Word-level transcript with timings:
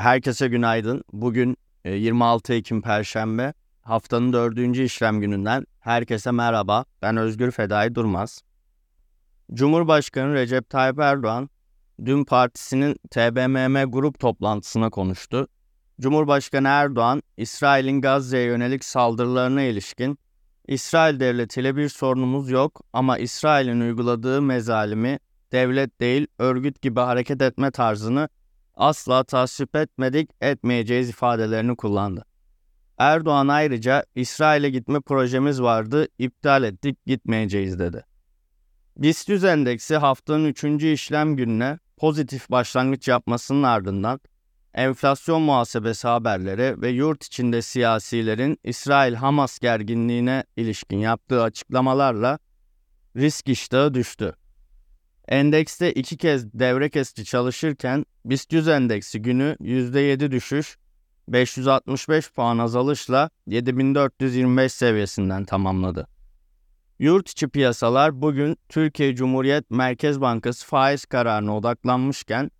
Herkese 0.00 0.48
günaydın. 0.48 1.04
Bugün 1.12 1.56
26 1.84 2.52
e, 2.52 2.56
Ekim 2.56 2.82
Perşembe. 2.82 3.52
Haftanın 3.82 4.32
dördüncü 4.32 4.82
işlem 4.82 5.20
gününden 5.20 5.66
herkese 5.80 6.30
merhaba. 6.30 6.84
Ben 7.02 7.16
Özgür 7.16 7.50
Fedai 7.50 7.94
Durmaz. 7.94 8.42
Cumhurbaşkanı 9.54 10.34
Recep 10.34 10.70
Tayyip 10.70 10.98
Erdoğan 10.98 11.50
dün 12.04 12.24
partisinin 12.24 12.96
TBMM 13.10 13.90
grup 13.90 14.20
toplantısına 14.20 14.90
konuştu. 14.90 15.46
Cumhurbaşkanı 16.00 16.68
Erdoğan, 16.68 17.22
İsrail'in 17.36 18.00
Gazze'ye 18.00 18.44
yönelik 18.44 18.84
saldırılarına 18.84 19.62
ilişkin 19.62 20.18
İsrail 20.68 21.20
devletiyle 21.20 21.76
bir 21.76 21.88
sorunumuz 21.88 22.50
yok 22.50 22.80
ama 22.92 23.18
İsrail'in 23.18 23.80
uyguladığı 23.80 24.42
mezalimi 24.42 25.18
devlet 25.52 26.00
değil 26.00 26.26
örgüt 26.38 26.82
gibi 26.82 27.00
hareket 27.00 27.42
etme 27.42 27.70
tarzını 27.70 28.28
asla 28.74 29.24
tasvip 29.24 29.76
etmedik, 29.76 30.30
etmeyeceğiz 30.40 31.08
ifadelerini 31.08 31.76
kullandı. 31.76 32.24
Erdoğan 32.98 33.48
ayrıca 33.48 34.04
İsrail'e 34.14 34.70
gitme 34.70 35.00
projemiz 35.00 35.62
vardı, 35.62 36.08
iptal 36.18 36.62
ettik, 36.62 37.06
gitmeyeceğiz 37.06 37.78
dedi. 37.78 38.04
BIST 38.96 39.28
100 39.28 39.44
endeksi 39.44 39.96
haftanın 39.96 40.44
3. 40.44 40.64
işlem 40.84 41.36
gününe 41.36 41.78
pozitif 41.96 42.50
başlangıç 42.50 43.08
yapmasının 43.08 43.62
ardından 43.62 44.20
enflasyon 44.74 45.42
muhasebesi 45.42 46.08
haberleri 46.08 46.82
ve 46.82 46.88
yurt 46.88 47.24
içinde 47.24 47.62
siyasilerin 47.62 48.58
İsrail-Hamas 48.64 49.58
gerginliğine 49.58 50.44
ilişkin 50.56 50.98
yaptığı 50.98 51.42
açıklamalarla 51.42 52.38
risk 53.16 53.48
iştahı 53.48 53.94
düştü. 53.94 54.34
Endekste 55.30 55.92
iki 55.92 56.16
kez 56.16 56.52
devre 56.52 56.90
kesici 56.90 57.24
çalışırken 57.24 58.06
BIST 58.24 58.52
100 58.52 58.68
endeksi 58.68 59.22
günü 59.22 59.56
%7 59.60 60.30
düşüş, 60.30 60.76
565 61.28 62.32
puan 62.32 62.58
azalışla 62.58 63.30
7425 63.46 64.72
seviyesinden 64.72 65.44
tamamladı. 65.44 66.06
Yurt 66.98 67.30
içi 67.30 67.48
piyasalar 67.48 68.22
bugün 68.22 68.56
Türkiye 68.68 69.14
Cumhuriyet 69.14 69.70
Merkez 69.70 70.20
Bankası 70.20 70.66
faiz 70.66 71.04
kararına 71.04 71.56
odaklanmışken 71.56 72.50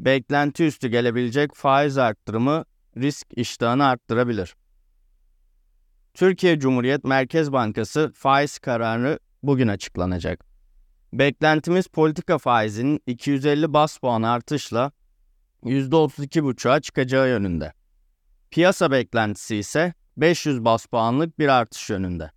beklenti 0.00 0.64
üstü 0.64 0.88
gelebilecek 0.88 1.54
faiz 1.54 1.98
arttırımı 1.98 2.64
risk 2.96 3.26
iştahını 3.36 3.86
arttırabilir. 3.86 4.56
Türkiye 6.14 6.58
Cumhuriyet 6.58 7.04
Merkez 7.04 7.52
Bankası 7.52 8.12
faiz 8.14 8.58
kararı 8.58 9.18
bugün 9.42 9.68
açıklanacak. 9.68 10.47
Beklentimiz 11.12 11.86
politika 11.86 12.38
faizinin 12.38 13.00
250 13.06 13.72
bas 13.72 13.98
puan 13.98 14.22
artışla 14.22 14.92
%32,5'a 15.62 16.80
çıkacağı 16.80 17.28
yönünde. 17.28 17.72
Piyasa 18.50 18.90
beklentisi 18.90 19.56
ise 19.56 19.94
500 20.16 20.64
bas 20.64 20.86
puanlık 20.86 21.38
bir 21.38 21.48
artış 21.48 21.90
yönünde. 21.90 22.30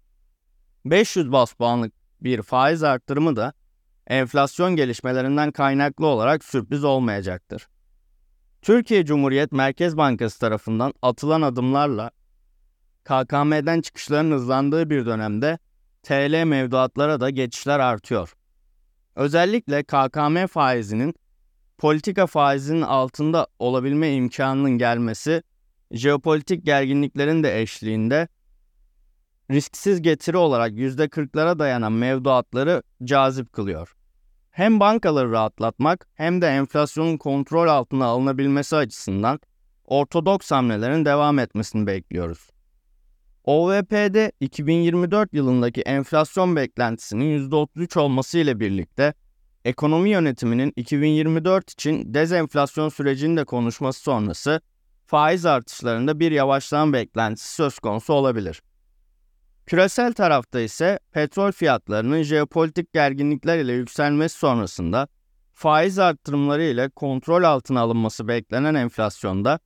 500 0.85 1.31
bas 1.31 1.53
puanlık 1.53 1.93
bir 2.21 2.41
faiz 2.41 2.83
arttırımı 2.83 3.35
da 3.35 3.53
enflasyon 4.07 4.75
gelişmelerinden 4.75 5.51
kaynaklı 5.51 6.05
olarak 6.05 6.43
sürpriz 6.43 6.83
olmayacaktır. 6.83 7.67
Türkiye 8.61 9.05
Cumhuriyet 9.05 9.51
Merkez 9.51 9.97
Bankası 9.97 10.39
tarafından 10.39 10.93
atılan 11.01 11.41
adımlarla 11.41 12.11
KKM'den 13.03 13.81
çıkışların 13.81 14.31
hızlandığı 14.31 14.89
bir 14.89 15.05
dönemde 15.05 15.59
TL 16.03 16.43
mevduatlara 16.43 17.19
da 17.19 17.29
geçişler 17.29 17.79
artıyor. 17.79 18.33
Özellikle 19.15 19.83
KKM 19.83 20.47
faizinin 20.47 21.15
politika 21.77 22.27
faizinin 22.27 22.81
altında 22.81 23.47
olabilme 23.59 24.13
imkanının 24.13 24.71
gelmesi 24.71 25.43
jeopolitik 25.91 26.65
gerginliklerin 26.65 27.43
de 27.43 27.61
eşliğinde 27.61 28.27
risksiz 29.51 30.01
getiri 30.01 30.37
olarak 30.37 30.71
%40'lara 30.71 31.59
dayanan 31.59 31.91
mevduatları 31.91 32.83
cazip 33.03 33.53
kılıyor. 33.53 33.95
Hem 34.51 34.79
bankaları 34.79 35.31
rahatlatmak 35.31 36.07
hem 36.13 36.41
de 36.41 36.47
enflasyonun 36.47 37.17
kontrol 37.17 37.67
altına 37.67 38.05
alınabilmesi 38.05 38.75
açısından 38.75 39.39
ortodoks 39.85 40.51
hamlelerin 40.51 41.05
devam 41.05 41.39
etmesini 41.39 41.87
bekliyoruz. 41.87 42.49
OVP'de 43.43 44.31
2024 44.39 45.33
yılındaki 45.33 45.81
enflasyon 45.81 46.55
beklentisinin 46.55 47.49
%33 47.49 47.99
olması 47.99 48.37
ile 48.37 48.59
birlikte 48.59 49.13
ekonomi 49.65 50.09
yönetiminin 50.09 50.73
2024 50.75 51.71
için 51.71 52.13
dezenflasyon 52.13 52.89
sürecini 52.89 53.37
de 53.37 53.43
konuşması 53.43 53.99
sonrası 53.99 54.61
faiz 55.05 55.45
artışlarında 55.45 56.19
bir 56.19 56.31
yavaşlama 56.31 56.93
beklentisi 56.93 57.55
söz 57.55 57.79
konusu 57.79 58.13
olabilir. 58.13 58.61
Küresel 59.65 60.13
tarafta 60.13 60.59
ise 60.59 60.99
petrol 61.11 61.51
fiyatlarının 61.51 62.23
jeopolitik 62.23 62.93
gerginlikler 62.93 63.57
ile 63.59 63.73
yükselmesi 63.73 64.37
sonrasında 64.37 65.07
faiz 65.53 65.99
arttırımları 65.99 66.63
ile 66.63 66.89
kontrol 66.89 67.43
altına 67.43 67.81
alınması 67.81 68.27
beklenen 68.27 68.75
enflasyonda 68.75 69.59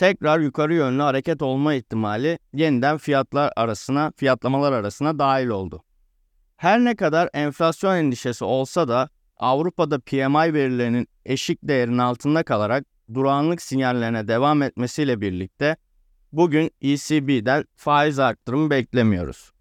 tekrar 0.00 0.40
yukarı 0.40 0.74
yönlü 0.74 1.02
hareket 1.02 1.42
olma 1.42 1.74
ihtimali 1.74 2.38
yeniden 2.54 2.98
fiyatlar 2.98 3.52
arasına, 3.56 4.12
fiyatlamalar 4.16 4.72
arasına 4.72 5.18
dahil 5.18 5.48
oldu. 5.48 5.82
Her 6.56 6.84
ne 6.84 6.96
kadar 6.96 7.30
enflasyon 7.34 7.96
endişesi 7.96 8.44
olsa 8.44 8.88
da 8.88 9.08
Avrupa'da 9.36 9.98
PMI 9.98 10.54
verilerinin 10.54 11.08
eşik 11.24 11.58
değerinin 11.62 11.98
altında 11.98 12.42
kalarak 12.42 12.84
durağanlık 13.14 13.62
sinyallerine 13.62 14.28
devam 14.28 14.62
etmesiyle 14.62 15.20
birlikte 15.20 15.76
bugün 16.32 16.70
ECB'den 16.82 17.64
faiz 17.76 18.18
arttırımı 18.18 18.70
beklemiyoruz. 18.70 19.52